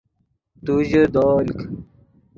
تو 0.65 0.73
ژے 0.87 1.03
دولک 1.13 1.59